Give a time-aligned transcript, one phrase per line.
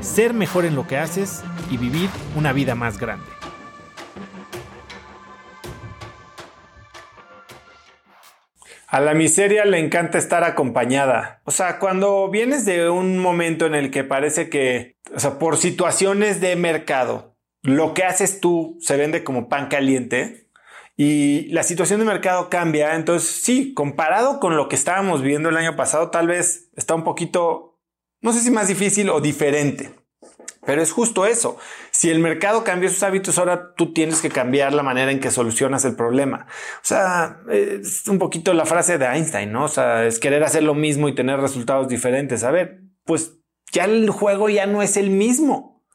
[0.00, 3.26] ser mejor en lo que haces y vivir una vida más grande.
[8.88, 11.42] A la miseria le encanta estar acompañada.
[11.44, 15.58] O sea, cuando vienes de un momento en el que parece que, o sea, por
[15.58, 20.48] situaciones de mercado, lo que haces tú se vende como pan caliente,
[21.00, 22.96] y la situación de mercado cambia.
[22.96, 27.04] Entonces, sí, comparado con lo que estábamos viendo el año pasado, tal vez está un
[27.04, 27.67] poquito,
[28.20, 29.94] no sé si más difícil o diferente.
[30.66, 31.56] Pero es justo eso.
[31.92, 35.30] Si el mercado cambia sus hábitos, ahora tú tienes que cambiar la manera en que
[35.30, 36.46] solucionas el problema.
[36.76, 39.64] O sea, es un poquito la frase de Einstein, ¿no?
[39.64, 42.44] O sea, es querer hacer lo mismo y tener resultados diferentes.
[42.44, 43.38] A ver, pues
[43.72, 45.86] ya el juego ya no es el mismo.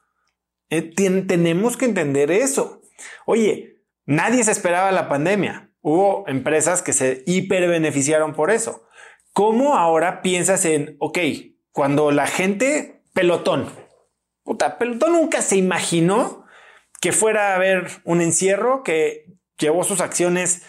[0.69, 2.81] Eh, tenemos que entender eso.
[3.27, 3.73] Oye,
[4.05, 5.71] Nadie se esperaba la pandemia.
[5.81, 8.85] Hubo empresas que se hiperbeneficiaron por eso.
[9.31, 11.19] ¿Cómo ahora piensas en, ok,
[11.73, 13.69] cuando la gente, pelotón,
[14.43, 16.45] puta, pelotón nunca se imaginó
[17.01, 19.25] que fuera a haber un encierro que
[19.57, 20.63] llevó sus acciones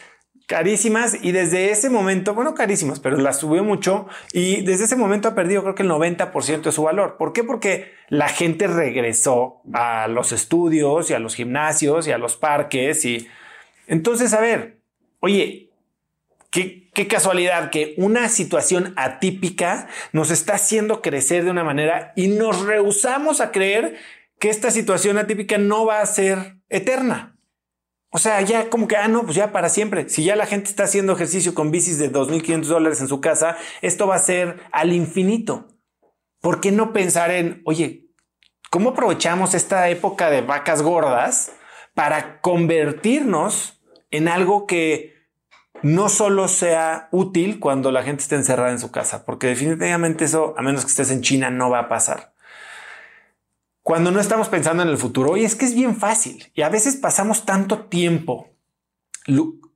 [0.47, 5.29] carísimas y desde ese momento, bueno, carísimas, pero las subió mucho y desde ese momento
[5.29, 7.17] ha perdido creo que el 90% de su valor.
[7.17, 7.45] ¿Por qué?
[7.45, 13.05] Porque la gente regresó a los estudios y a los gimnasios y a los parques
[13.05, 13.29] y
[13.87, 14.81] entonces, a ver,
[15.21, 15.71] oye,
[16.51, 22.29] qué, qué casualidad que una situación atípica nos está haciendo crecer de una manera y
[22.29, 23.97] nos rehusamos a creer
[24.39, 27.39] que esta situación atípica no va a ser eterna.
[28.11, 30.09] O sea, ya como que, ah, no, pues ya para siempre.
[30.09, 33.57] Si ya la gente está haciendo ejercicio con bicis de 2.500 dólares en su casa,
[33.83, 35.67] esto va a ser al infinito.
[36.41, 38.11] ¿Por qué no pensar en, oye,
[38.71, 41.53] ¿cómo aprovechamos esta época de vacas gordas
[41.95, 43.83] para convertirnos
[44.13, 45.14] en algo que
[45.83, 49.25] no solo sea útil cuando la gente esté encerrada en su casa?
[49.25, 52.35] Porque definitivamente eso, a menos que estés en China, no va a pasar
[53.85, 55.37] cuando no estamos pensando en el futuro.
[55.37, 58.51] Y es que es bien fácil y a veces pasamos tanto tiempo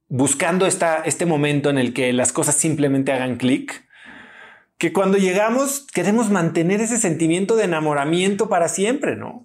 [0.09, 3.87] buscando esta, este momento en el que las cosas simplemente hagan clic,
[4.79, 9.45] que cuando llegamos queremos mantener ese sentimiento de enamoramiento para siempre, ¿no?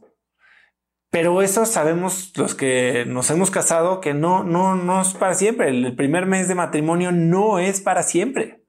[1.14, 5.70] Pero eso sabemos los que nos hemos casado que no, no, no es para siempre.
[5.70, 8.66] El primer mes de matrimonio no es para siempre.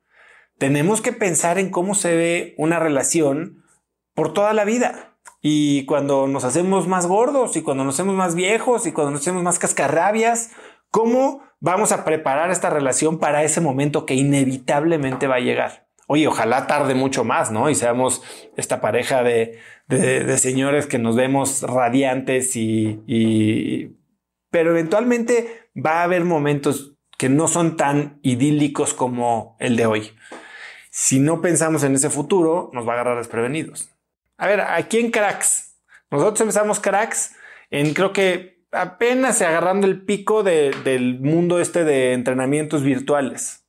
[0.58, 3.64] Tenemos que pensar en cómo se ve una relación
[4.12, 5.16] por toda la vida.
[5.40, 9.22] Y cuando nos hacemos más gordos y cuando nos hacemos más viejos y cuando nos
[9.22, 10.50] hacemos más cascarrabias,
[10.90, 15.83] ¿cómo vamos a preparar esta relación para ese momento que inevitablemente va a llegar?
[16.06, 17.70] Oye, ojalá tarde mucho más, ¿no?
[17.70, 18.22] Y seamos
[18.56, 19.58] esta pareja de,
[20.38, 23.96] señores que nos vemos radiantes y, y...
[24.50, 30.12] Pero eventualmente va a haber momentos que no son tan idílicos como el de hoy.
[30.90, 33.90] Si no pensamos en ese futuro, nos va a agarrar desprevenidos.
[34.36, 35.76] A ver, aquí en Cracks,
[36.10, 37.34] nosotros empezamos Cracks
[37.70, 43.66] en creo que apenas agarrando el pico del mundo este de entrenamientos virtuales.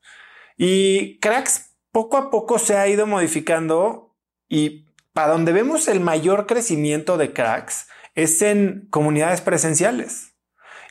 [0.57, 1.65] Y Cracks
[1.95, 4.13] poco a poco se ha ido modificando
[4.50, 10.34] y para donde vemos el mayor crecimiento de Cracks es en comunidades presenciales.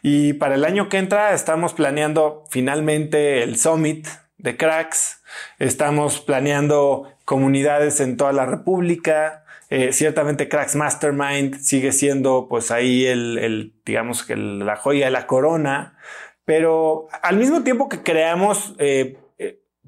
[0.00, 5.20] Y para el año que entra estamos planeando finalmente el Summit de Cracks,
[5.58, 13.04] estamos planeando comunidades en toda la República, eh, ciertamente Cracks Mastermind sigue siendo pues ahí
[13.04, 15.98] el, digamos que la joya de la corona,
[16.46, 19.18] pero al mismo tiempo que creamos, eh,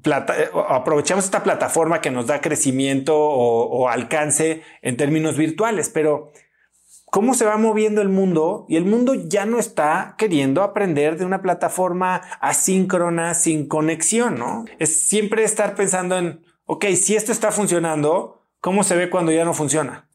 [0.03, 6.31] eh, aprovechamos esta plataforma que nos da crecimiento o, alcance en términos virtuales, pero
[7.05, 11.25] cómo se va moviendo el mundo y el mundo ya no está queriendo aprender de
[11.25, 14.65] una plataforma asíncrona sin conexión, ¿no?
[14.79, 18.37] Es siempre estar pensando en, ok, si esto está funcionando,
[18.67, 20.07] ¿Cómo se ve cuando ya no funciona?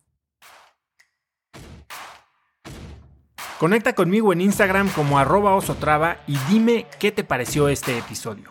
[3.59, 8.51] Conecta conmigo en Instagram como arroba osotrava y dime qué te pareció este episodio.